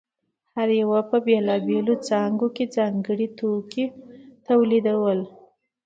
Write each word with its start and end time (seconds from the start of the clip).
هر 0.55 0.69
یوه 0.81 0.99
په 1.09 1.17
بېلابېلو 1.25 1.93
څانګو 2.07 2.47
کې 2.55 2.65
ځانګړی 2.75 3.27
توکی 3.39 3.85
تولیداوه 4.47 5.13